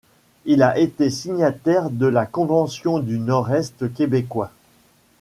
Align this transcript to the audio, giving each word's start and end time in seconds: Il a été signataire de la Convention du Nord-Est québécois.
Il 0.45 0.63
a 0.63 0.79
été 0.79 1.11
signataire 1.11 1.91
de 1.91 2.07
la 2.07 2.25
Convention 2.25 2.97
du 2.97 3.19
Nord-Est 3.19 3.93
québécois. 3.93 4.49